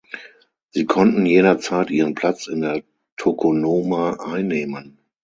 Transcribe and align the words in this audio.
Sie 0.71 0.87
konnten 0.87 1.27
jederzeit 1.27 1.91
ihren 1.91 2.15
Platz 2.15 2.47
in 2.47 2.61
der 2.61 2.81
Tokonoma 3.17 4.13
einnehmen. 4.13 4.97